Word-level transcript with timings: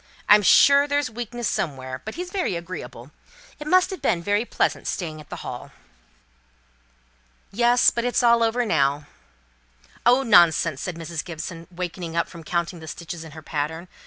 I'm 0.27 0.41
sure 0.41 0.87
there's 0.87 1.11
weakness 1.11 1.47
somewhere; 1.47 2.01
but 2.03 2.15
he's 2.15 2.31
very 2.31 2.55
agreeable. 2.55 3.11
It 3.59 3.67
must 3.67 3.91
have 3.91 4.01
been 4.01 4.23
very 4.23 4.45
pleasant, 4.45 4.87
staying 4.87 5.21
at 5.21 5.29
the 5.29 5.45
Hall." 5.45 5.69
"Yes; 7.51 7.91
but 7.91 8.03
it's 8.03 8.23
all 8.23 8.41
over 8.41 8.65
now." 8.65 9.05
"Oh, 10.03 10.23
nonsense!" 10.23 10.81
said 10.81 10.95
Mrs. 10.95 11.23
Gibson, 11.23 11.67
wakening 11.69 12.15
up 12.15 12.27
from 12.27 12.43
counting 12.43 12.79
the 12.79 12.87
stitches 12.87 13.23
in 13.23 13.33
her 13.33 13.43
pattern. 13.43 13.87